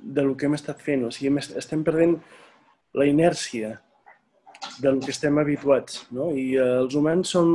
de 0.00 0.24
lo 0.24 0.36
que 0.36 0.48
hem 0.48 0.56
estat 0.56 0.80
fent. 0.82 1.04
O 1.06 1.12
sigui, 1.14 1.34
estem 1.60 1.84
perdent 1.86 2.16
la 2.96 3.06
inèrcia 3.10 3.74
del 4.80 5.00
que 5.04 5.12
estem 5.12 5.38
habituats. 5.38 6.06
No? 6.16 6.30
I 6.32 6.54
eh, 6.56 6.70
els 6.80 6.96
humans 6.98 7.34
som 7.36 7.52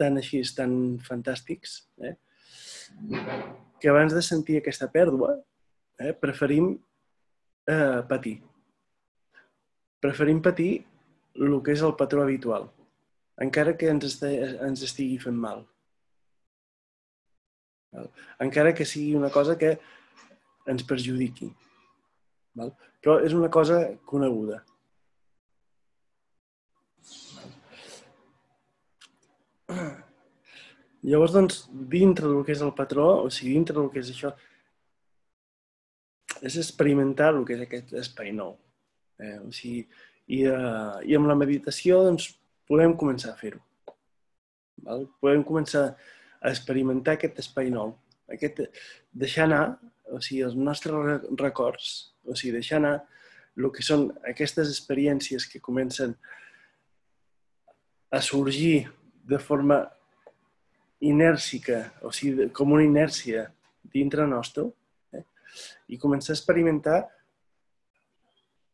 tan 0.00 0.18
així, 0.18 0.42
tan 0.56 0.74
fantàstics, 1.04 1.76
eh? 2.02 2.16
que 3.80 3.88
abans 3.88 4.12
de 4.16 4.22
sentir 4.24 4.58
aquesta 4.58 4.88
pèrdua 4.92 5.36
eh, 6.00 6.12
preferim 6.16 6.72
eh, 7.68 8.00
patir. 8.08 8.40
Preferim 10.00 10.40
patir 10.42 10.72
el 11.36 11.58
que 11.62 11.76
és 11.76 11.82
el 11.84 11.94
patró 11.96 12.24
habitual, 12.24 12.70
encara 13.40 13.76
que 13.76 13.88
ens, 13.88 14.04
este, 14.04 14.30
ens 14.66 14.82
estigui 14.86 15.18
fent 15.22 15.38
mal. 15.40 15.64
Val? 17.94 18.10
Encara 18.46 18.74
que 18.74 18.86
sigui 18.86 19.14
una 19.18 19.30
cosa 19.30 19.56
que 19.58 19.74
ens 20.70 20.84
perjudiqui. 20.86 21.50
Val? 22.58 22.74
Però 23.00 23.18
és 23.24 23.34
una 23.36 23.48
cosa 23.52 23.80
coneguda. 24.06 24.60
Llavors, 31.00 31.32
doncs, 31.32 31.62
dintre 31.72 32.28
del 32.28 32.44
que 32.44 32.52
és 32.52 32.62
el 32.64 32.74
patró, 32.76 33.06
o 33.24 33.30
sigui, 33.32 33.54
dintre 33.56 33.78
del 33.78 33.88
que 33.92 34.02
és 34.02 34.10
això, 34.12 34.34
és 36.44 36.56
experimentar 36.60 37.30
el 37.32 37.46
que 37.48 37.56
és 37.56 37.64
aquest 37.64 37.94
espai 38.02 38.34
nou. 38.36 38.58
Eh? 39.20 39.38
O 39.40 39.48
sigui, 39.54 39.86
i, 40.30 40.44
uh, 40.46 41.00
I 41.06 41.16
amb 41.16 41.30
la 41.30 41.38
meditació, 41.38 42.02
doncs, 42.04 42.28
podem 42.70 42.94
començar 42.96 43.34
a 43.34 43.38
fer-ho. 43.38 43.60
Podem 45.20 45.42
començar 45.44 45.90
a 46.40 46.52
experimentar 46.54 47.16
aquest 47.18 47.40
espai 47.42 47.68
nou. 47.74 47.96
Aquest, 48.30 48.62
deixar 49.12 49.48
anar, 49.48 49.64
o 50.08 50.20
sigui, 50.22 50.44
els 50.46 50.54
nostres 50.56 50.94
re- 50.94 51.34
records, 51.42 52.14
o 52.24 52.36
sigui, 52.38 52.54
deixar 52.60 52.78
anar 52.78 52.94
el 53.58 53.66
que 53.74 53.82
són 53.84 54.06
aquestes 54.30 54.70
experiències 54.70 55.44
que 55.50 55.60
comencen 55.60 56.14
a 58.10 58.20
sorgir 58.24 58.86
de 59.26 59.38
forma 59.42 59.82
inèrcica, 61.00 61.90
o 62.06 62.12
sigui, 62.14 62.48
com 62.54 62.72
una 62.72 62.86
inèrcia 62.86 63.48
dintre 63.92 64.26
nostre, 64.30 64.68
eh? 65.12 65.24
i 65.90 65.98
començar 65.98 66.32
a 66.32 66.38
experimentar 66.38 67.00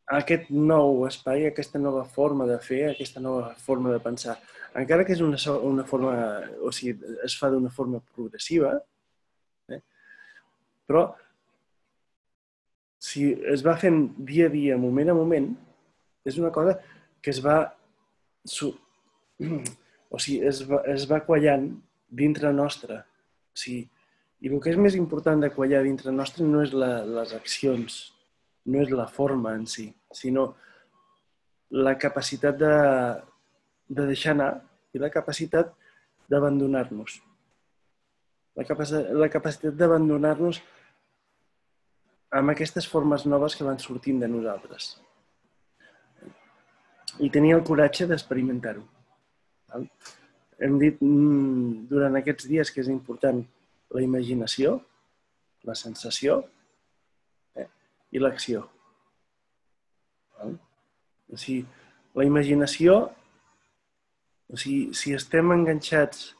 aquest 0.07 0.49
nou 0.49 1.03
espai, 1.07 1.45
aquesta 1.47 1.79
nova 1.79 2.05
forma 2.07 2.45
de 2.47 2.57
fer, 2.63 2.83
aquesta 2.91 3.19
nova 3.19 3.53
forma 3.59 3.91
de 3.91 3.99
pensar. 3.99 4.37
Encara 4.77 5.03
que 5.03 5.15
és 5.15 5.21
una, 5.25 5.39
una 5.67 5.83
forma, 5.87 6.13
o 6.63 6.71
sigui, 6.71 6.95
es 7.25 7.35
fa 7.39 7.49
d'una 7.51 7.71
forma 7.73 7.99
progressiva, 8.15 8.75
eh? 9.73 9.81
però 10.87 11.09
si 12.99 13.31
es 13.51 13.65
va 13.65 13.75
fent 13.79 14.13
dia 14.29 14.47
a 14.47 14.53
dia, 14.53 14.77
moment 14.79 15.11
a 15.11 15.17
moment, 15.17 15.51
és 16.27 16.39
una 16.39 16.53
cosa 16.55 16.77
que 17.21 17.33
es 17.35 17.43
va... 17.43 17.59
O 20.07 20.15
sigui, 20.23 20.37
es 20.47 20.61
va, 20.63 20.77
es 20.87 21.03
va 21.03 21.17
quallant 21.27 21.65
dintre 22.15 22.47
nostre. 22.55 23.01
O 23.51 23.59
sigui, 23.59 23.81
I 24.39 24.47
el 24.47 24.61
que 24.63 24.71
és 24.71 24.77
més 24.79 24.95
important 24.95 25.41
de 25.43 25.49
quallar 25.51 25.81
dintre 25.83 26.13
nostre 26.15 26.45
no 26.47 26.61
és 26.63 26.71
la, 26.71 27.01
les 27.03 27.33
accions, 27.35 27.97
no 28.67 28.83
és 28.83 28.91
la 28.91 29.07
forma 29.07 29.53
en 29.55 29.65
si, 29.69 29.87
sinó 30.11 30.49
la 31.69 31.97
capacitat 31.99 32.57
de, 32.59 32.73
de 33.87 34.07
deixar 34.09 34.35
anar 34.35 34.51
i 34.95 35.01
la 35.01 35.11
capacitat 35.11 35.73
d'abandonar-nos. 36.31 37.17
La, 38.57 38.65
capaci 38.67 39.03
la 39.15 39.29
capacitat 39.31 39.75
d'abandonar-nos 39.77 40.61
amb 42.37 42.51
aquestes 42.51 42.87
formes 42.89 43.25
noves 43.25 43.55
que 43.55 43.67
van 43.67 43.79
sortint 43.79 44.19
de 44.23 44.29
nosaltres. 44.31 44.95
I 47.23 47.29
tenir 47.33 47.55
el 47.55 47.63
coratge 47.67 48.07
d'experimentar-ho. 48.09 48.83
Hem 50.63 50.75
dit 50.81 50.99
mm, 51.03 51.87
durant 51.91 52.19
aquests 52.19 52.47
dies 52.49 52.71
que 52.73 52.81
és 52.83 52.91
important 52.91 53.43
la 53.95 54.03
imaginació, 54.03 54.77
la 55.67 55.75
sensació 55.75 56.41
i 58.11 58.21
l'acció. 58.21 58.63
O 61.27 61.35
sigui, 61.35 61.65
la 62.15 62.25
imaginació, 62.25 62.97
o 64.47 64.59
sigui, 64.59 64.93
si 64.95 65.13
estem 65.17 65.51
enganxats 65.55 66.31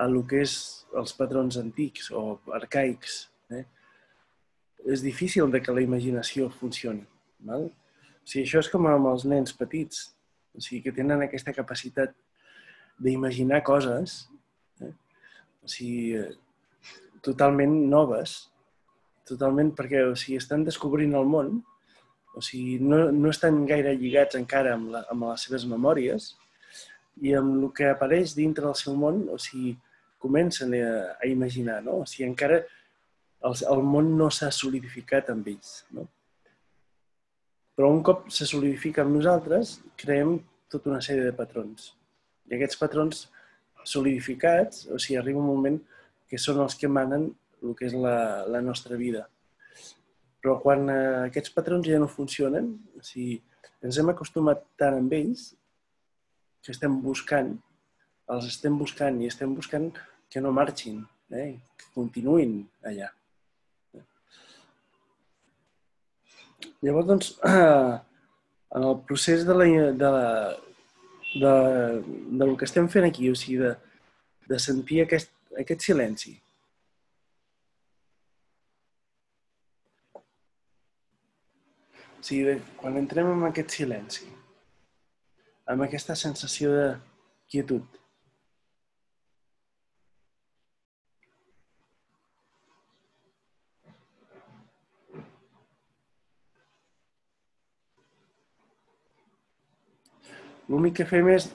a 0.00 0.08
lo 0.10 0.24
que 0.26 0.42
és 0.42 0.56
els 0.98 1.14
patrons 1.14 1.58
antics 1.60 2.10
o 2.10 2.24
arcaics, 2.56 3.28
eh, 3.54 3.62
és 4.90 5.04
difícil 5.04 5.52
de 5.52 5.62
que 5.62 5.74
la 5.74 5.84
imaginació 5.84 6.50
funcioni. 6.58 7.04
Val? 7.46 7.68
O 7.70 8.26
sigui, 8.26 8.44
això 8.44 8.64
és 8.64 8.70
com 8.72 8.88
amb 8.90 9.12
els 9.12 9.26
nens 9.30 9.54
petits, 9.56 10.08
o 10.54 10.62
sigui, 10.62 10.82
que 10.82 10.96
tenen 10.96 11.22
aquesta 11.22 11.54
capacitat 11.54 12.14
d'imaginar 13.02 13.62
coses 13.66 14.24
eh, 14.82 14.92
o 15.62 15.70
sigui, 15.70 16.18
totalment 17.24 17.74
noves, 17.90 18.36
totalment 19.28 19.72
perquè 19.76 20.04
o 20.08 20.16
sigui, 20.18 20.38
estan 20.40 20.66
descobrint 20.66 21.14
el 21.16 21.28
món 21.28 21.56
o 22.34 22.42
sigui, 22.42 22.78
no, 22.82 23.12
no 23.12 23.30
estan 23.30 23.62
gaire 23.66 23.94
lligats 23.94 24.34
encara 24.38 24.74
amb, 24.74 24.90
la, 24.94 25.04
amb 25.12 25.28
les 25.28 25.44
seves 25.46 25.66
memòries 25.70 26.32
i 27.22 27.34
amb 27.38 27.52
el 27.60 27.68
que 27.76 27.86
apareix 27.92 28.34
dintre 28.34 28.66
del 28.66 28.74
seu 28.78 28.96
món, 28.98 29.20
o 29.30 29.38
sigui, 29.38 29.76
comencen 30.18 30.74
a, 30.74 30.88
a 31.14 31.28
imaginar, 31.30 31.78
no? 31.86 32.00
O 32.02 32.08
sigui, 32.10 32.26
encara 32.26 32.58
el, 32.58 33.54
el 33.70 33.84
món 33.86 34.10
no 34.18 34.30
s'ha 34.34 34.50
solidificat 34.54 35.30
amb 35.30 35.46
ells, 35.52 35.76
no? 35.94 36.08
Però 37.78 37.90
un 37.90 38.02
cop 38.06 38.26
se 38.34 38.48
solidifica 38.50 39.04
amb 39.04 39.14
nosaltres, 39.14 39.78
creem 40.00 40.40
tota 40.70 40.90
una 40.90 41.02
sèrie 41.06 41.26
de 41.26 41.34
patrons. 41.38 41.92
I 42.50 42.58
aquests 42.58 42.78
patrons 42.82 43.24
solidificats, 43.86 44.88
o 44.90 44.98
sigui, 44.98 45.20
arriba 45.20 45.42
un 45.42 45.50
moment 45.52 45.78
que 46.30 46.40
són 46.40 46.64
els 46.64 46.74
que 46.80 46.90
manen 46.90 47.30
el 47.64 47.74
que 47.78 47.88
és 47.88 47.96
la, 47.96 48.44
la 48.50 48.60
nostra 48.64 48.98
vida. 49.00 49.24
Però 50.44 50.58
quan 50.60 50.88
eh, 50.92 51.26
aquests 51.30 51.52
patrons 51.56 51.88
ja 51.88 52.00
no 52.00 52.10
funcionen, 52.10 52.74
sigui, 53.00 53.38
ens 53.84 53.98
hem 54.00 54.10
acostumat 54.12 54.64
tant 54.80 54.98
amb 54.98 55.12
ells 55.16 55.50
que 56.64 56.72
estem 56.72 57.00
buscant, 57.04 57.54
els 58.34 58.48
estem 58.48 58.76
buscant 58.80 59.20
i 59.20 59.28
estem 59.28 59.52
buscant 59.56 59.90
que 60.32 60.40
no 60.44 60.52
marxin, 60.56 61.02
eh? 61.32 61.52
que 61.80 61.90
continuïn 61.96 62.62
allà. 62.88 63.10
Llavors, 66.84 67.08
doncs, 67.08 67.32
en 68.76 68.86
el 68.90 68.96
procés 69.08 69.44
de 69.48 69.56
la, 69.56 69.66
de 70.04 70.12
la, 70.16 70.28
de, 71.34 71.54
del 72.40 72.56
que 72.60 72.68
estem 72.68 72.88
fent 72.92 73.08
aquí, 73.08 73.28
o 73.30 73.36
sigui, 73.38 73.60
de, 73.64 73.74
de 74.48 74.60
sentir 74.60 75.02
aquest, 75.04 75.32
aquest 75.60 75.84
silenci. 75.84 76.34
O 82.24 82.26
sigui, 82.26 82.54
quan 82.80 82.94
entrem 82.96 83.26
en 83.28 83.42
aquest 83.44 83.74
silenci, 83.74 84.30
amb 85.68 85.84
aquesta 85.84 86.14
sensació 86.16 86.70
de 86.72 86.86
quietud, 87.52 87.98
l'únic 100.72 100.96
que 101.02 101.10
fem 101.14 101.28
és 101.36 101.52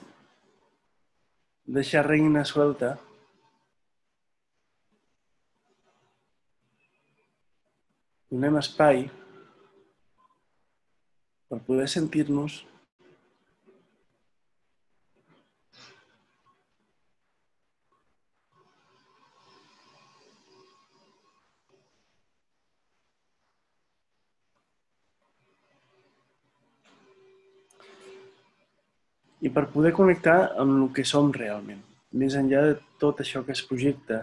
deixar 1.80 2.06
reina 2.12 2.46
suelta 2.46 2.94
donem 8.30 8.62
espai 8.62 9.10
per 11.50 11.58
poder 11.66 11.88
sentir-nos 11.90 12.60
i 29.40 29.50
per 29.50 29.66
poder 29.72 29.90
connectar 29.96 30.52
amb 30.60 30.76
el 30.76 30.88
que 30.94 31.02
som 31.02 31.32
realment, 31.34 31.82
més 32.14 32.38
enllà 32.38 32.62
de 32.68 32.78
tot 33.02 33.24
això 33.24 33.42
que 33.42 33.56
es 33.56 33.66
projecta. 33.66 34.22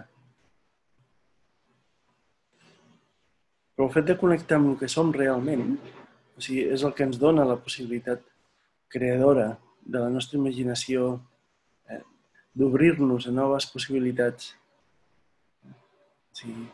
Però 3.76 3.90
el 3.90 3.96
fet 4.00 4.06
de 4.08 4.20
connectar 4.22 4.62
amb 4.62 4.72
el 4.72 4.78
que 4.80 4.88
som 4.88 5.12
realment 5.12 5.74
o 6.38 6.44
sigui, 6.46 6.68
és 6.70 6.84
el 6.86 6.94
que 6.94 7.06
ens 7.08 7.18
dona 7.22 7.48
la 7.48 7.58
possibilitat 7.58 8.22
creadora 8.94 9.50
de 9.82 10.00
la 10.00 10.10
nostra 10.14 10.38
imaginació, 10.38 11.20
eh, 11.90 12.02
d'obrir-nos 12.54 13.28
a 13.28 13.34
noves 13.34 13.68
possibilitats. 13.74 14.54
O 15.68 16.38
sigui, 16.38 16.68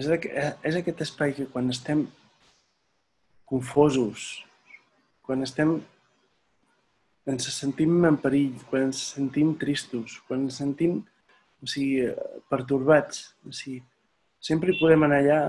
És, 0.00 0.06
és 0.06 0.76
aquest 0.78 1.00
espai 1.02 1.32
que 1.34 1.48
quan 1.50 1.66
estem 1.72 2.04
confosos, 3.50 4.44
quan 5.26 5.42
estem 5.42 5.80
ens 7.30 7.48
sentim 7.52 8.06
en 8.06 8.18
perill, 8.22 8.54
quan 8.70 8.86
ens 8.88 9.00
sentim 9.16 9.50
tristos, 9.58 10.20
quan 10.28 10.46
ens 10.46 10.60
sentim 10.62 11.00
o 11.62 11.68
sigui, 11.68 12.08
pertorbats. 12.52 13.30
O 13.46 13.52
sigui, 13.54 13.82
sempre 14.40 14.72
hi 14.72 14.80
podem 14.80 15.06
anar 15.06 15.20
allà 15.22 15.40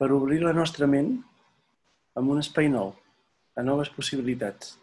per 0.00 0.10
obrir 0.12 0.40
la 0.42 0.54
nostra 0.56 0.88
ment 0.90 1.14
amb 2.18 2.30
un 2.30 2.40
espai 2.40 2.70
nou, 2.70 2.92
a 3.56 3.62
noves 3.62 3.90
possibilitats. 3.94 4.74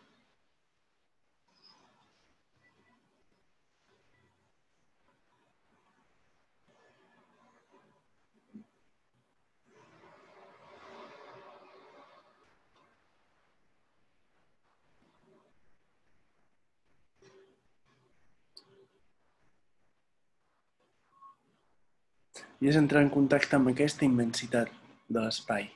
I 22.62 22.70
és 22.70 22.78
entrar 22.78 23.02
en 23.02 23.10
contacte 23.14 23.58
amb 23.58 23.72
aquesta 23.72 24.06
immensitat 24.06 24.70
de 25.10 25.24
l'espai. 25.24 25.70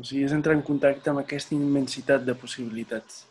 O 0.00 0.04
sigui, 0.04 0.24
és 0.24 0.32
entrar 0.32 0.56
en 0.56 0.64
contacte 0.66 1.12
amb 1.12 1.20
aquesta 1.20 1.54
immensitat 1.54 2.24
de 2.24 2.34
possibilitats. 2.34 3.26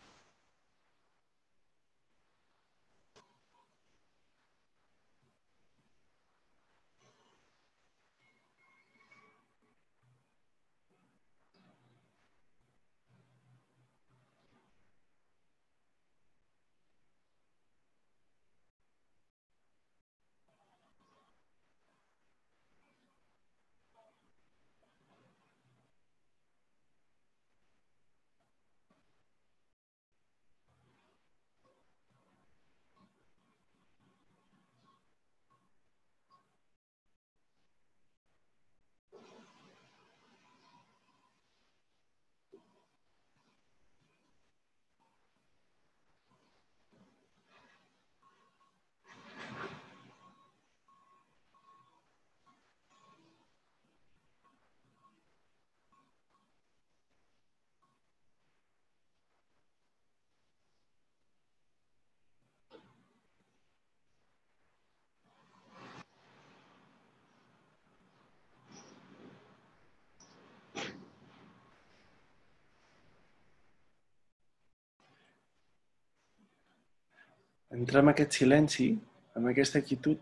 Entrar 77.72 78.04
en 78.04 78.12
aquest 78.12 78.38
silenci, 78.40 78.90
amb 79.38 79.52
aquesta 79.52 79.82
quietud, 79.86 80.20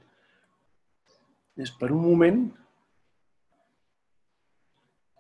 és 1.59 1.71
per 1.79 1.89
un 1.91 2.03
moment 2.03 2.43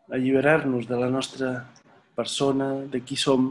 alliberar-nos 0.09 0.87
de 0.89 0.99
la 0.99 1.09
nostra 1.09 1.49
persona, 2.15 2.69
de 2.91 3.01
qui 3.05 3.17
som, 3.19 3.49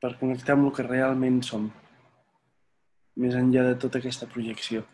per 0.00 0.12
connectar 0.20 0.54
amb 0.54 0.68
el 0.68 0.74
que 0.76 0.86
realment 0.86 1.40
som, 1.46 1.70
més 3.22 3.34
enllà 3.34 3.64
de 3.70 3.78
tota 3.80 3.98
aquesta 4.02 4.28
projecció. 4.30 4.84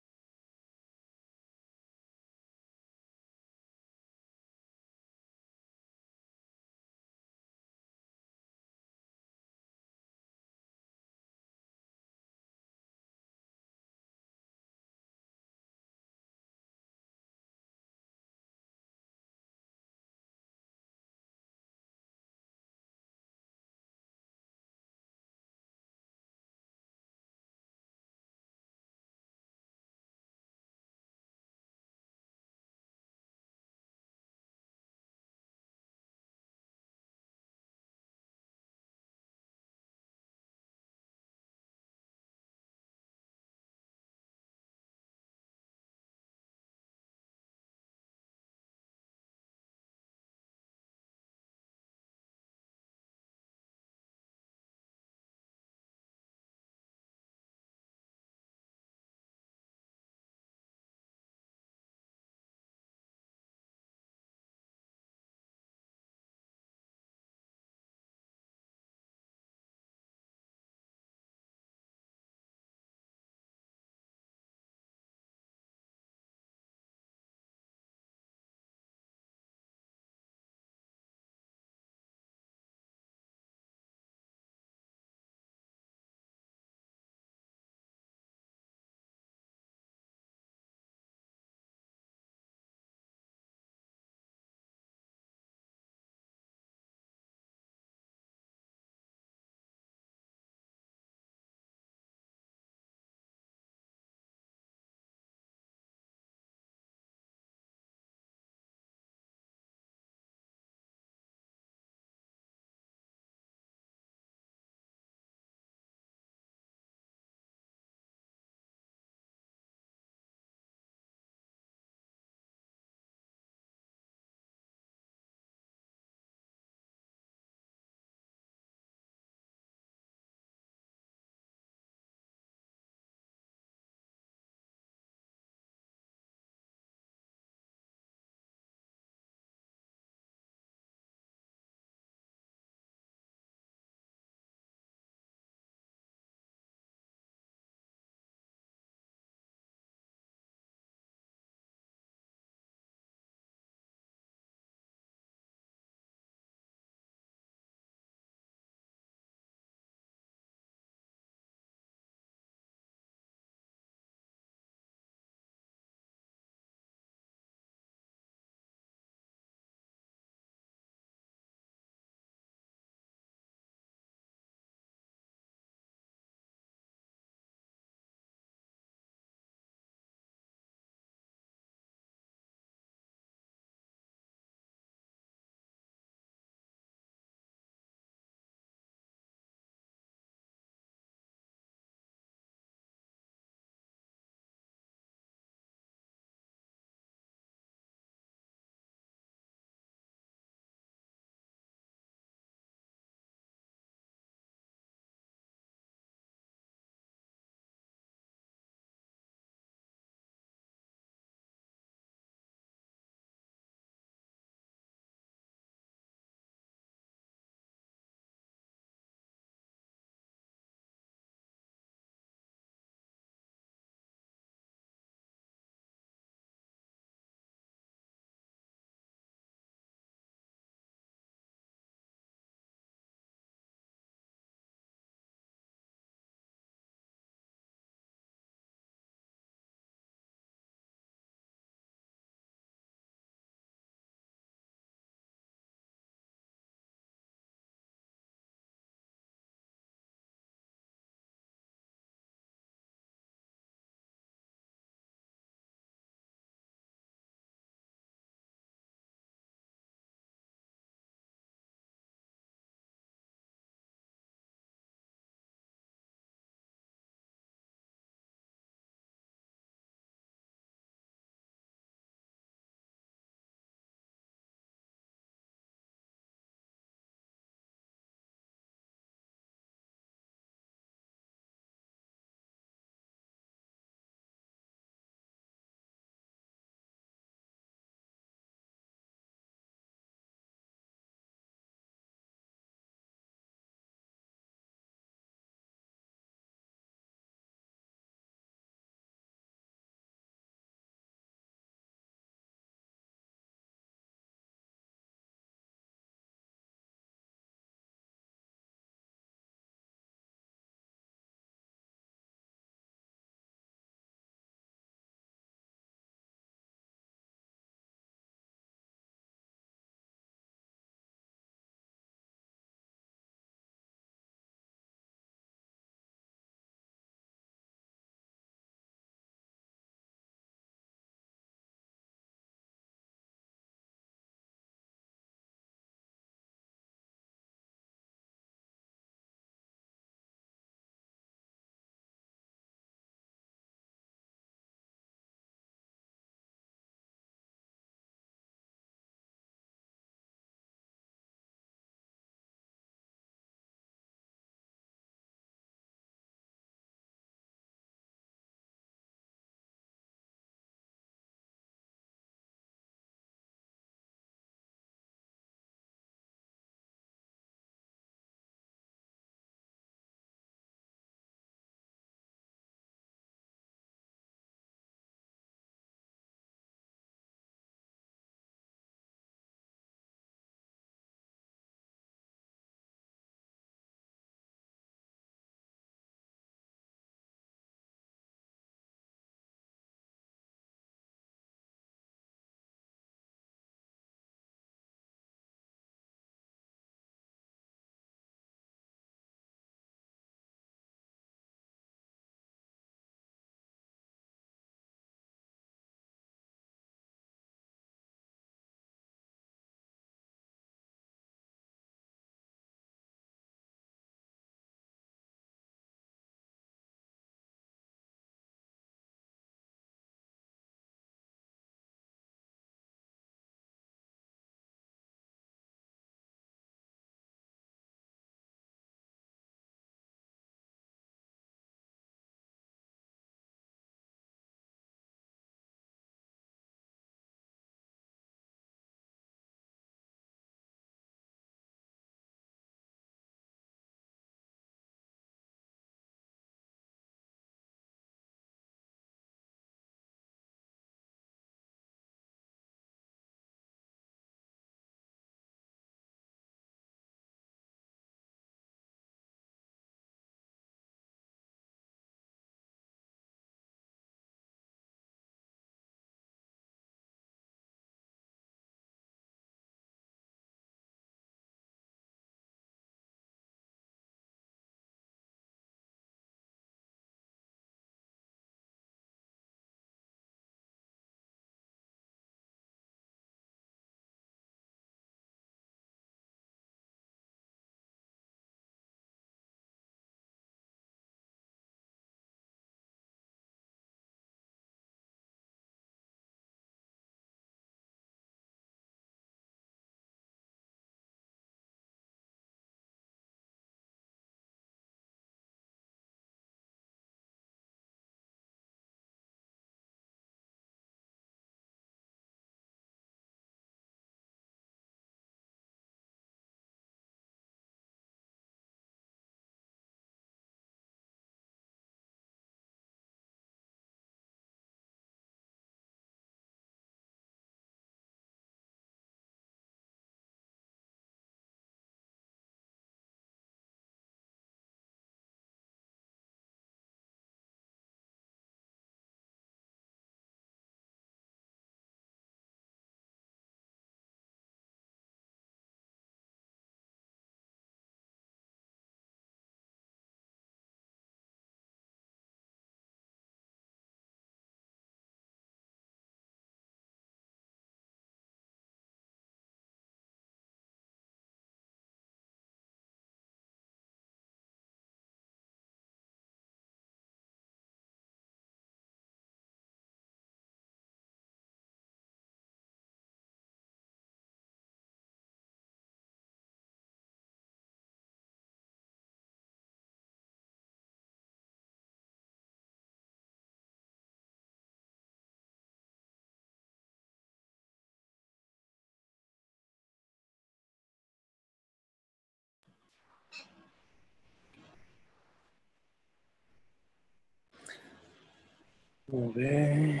Molt 599.12 599.34
bé. 599.36 600.00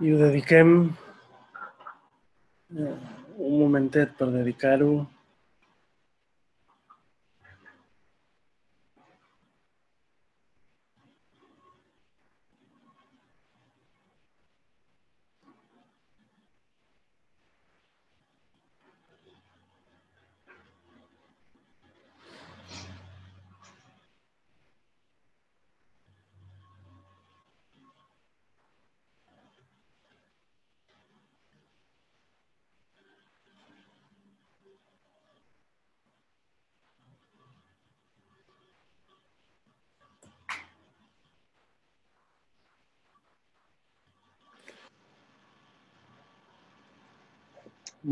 I 0.00 0.12
ho 0.12 0.20
dediquem 0.22 0.70
eh, 2.72 2.94
un 3.36 3.58
momentet 3.60 4.14
per 4.16 4.30
dedicar-ho. 4.32 4.88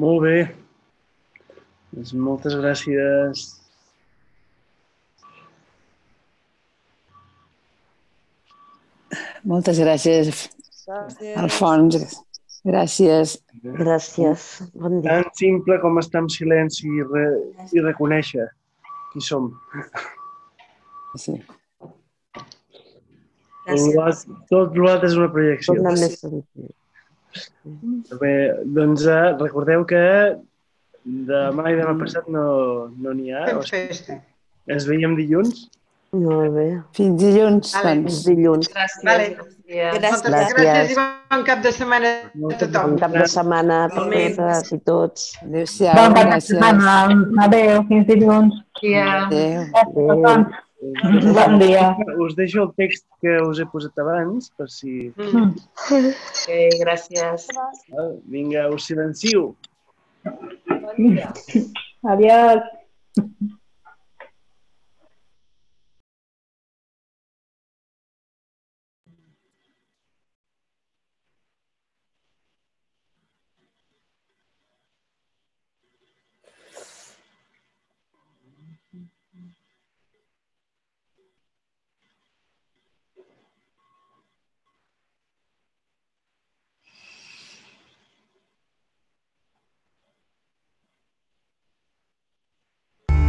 Molt 0.02 0.22
bé. 0.24 0.36
Doncs 1.94 2.12
moltes 2.26 2.56
gràcies. 2.62 3.44
Moltes 9.44 9.78
gràcies, 9.82 10.44
Alfons. 11.36 11.98
Gràcies. 12.64 13.34
Gràcies. 13.76 14.44
Bon 14.80 15.00
dia. 15.04 15.18
Tan 15.20 15.26
simple 15.36 15.76
com 15.82 15.98
estar 16.00 16.22
en 16.24 16.30
silenci 16.32 16.88
i, 16.88 17.02
re, 17.10 17.24
i 17.76 17.82
reconèixer 17.84 18.46
qui 19.12 19.20
som. 19.24 19.50
Sí. 21.20 21.36
Tot 23.64 23.84
l'altre- 23.98 24.38
Tot 24.50 24.78
l'altre 24.80 25.08
és 25.12 25.18
una 25.20 25.28
projecció. 25.34 25.76
Senzill. 25.76 26.72
Bé, 28.20 28.34
doncs 28.76 29.06
eh, 29.06 29.22
recordeu 29.40 29.84
que 29.88 30.02
demà 31.04 31.70
i 31.72 31.78
demà 31.78 31.94
passat 32.00 32.28
no 32.32 32.44
no 32.96 33.12
n'hi 33.16 33.32
ha. 33.34 33.46
Fem 33.50 33.58
O 33.58 33.62
sigui, 33.68 33.88
festa. 33.92 34.20
ens 34.68 34.86
veiem 34.88 35.16
dilluns. 35.18 35.66
Molt 36.14 36.52
bé. 36.54 36.66
Fins 36.94 37.16
dilluns, 37.18 37.72
Vale. 37.74 37.94
doncs. 37.96 38.04
Fins 38.12 38.24
dilluns. 38.28 38.68
Gràcies. 38.70 39.02
Vale. 39.08 39.24
Gràcies. 39.34 40.04
Moltes 40.04 40.30
Gràcies. 40.30 40.54
gràcies 40.54 40.90
i 40.92 40.96
bon 41.32 41.42
cap 41.48 41.62
de 41.64 41.72
setmana 41.74 42.10
a 42.14 42.58
tothom. 42.60 42.90
Bon 42.92 42.98
cap 43.02 43.12
de 43.16 43.26
setmana 43.32 43.78
a 43.84 43.88
totes 43.96 44.72
i 44.72 44.78
tots. 44.90 45.24
Adéu-siau. 45.42 45.94
Bon 45.98 46.14
cap 46.14 46.30
de 46.34 46.40
setmana. 46.46 46.92
Adéu, 47.48 47.82
fins 47.88 48.06
dilluns. 48.12 48.60
Dia. 48.80 49.06
Adéu. 49.24 49.64
Adéu. 49.82 50.46
Bon 50.84 51.58
dia. 51.58 51.96
Us 52.20 52.34
deixo 52.36 52.62
el 52.62 52.72
text 52.76 53.06
que 53.22 53.36
us 53.48 53.60
he 53.62 53.66
posat 53.72 53.96
abans, 54.02 54.50
per 54.58 54.68
si... 54.68 55.08
Mm. 55.16 55.54
Ok, 55.96 56.48
gràcies. 56.82 57.48
Vinga, 58.28 58.68
us 58.74 58.88
silencio. 58.90 59.54
Adiós. 62.04 62.62